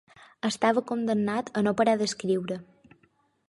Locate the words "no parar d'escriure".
1.67-2.61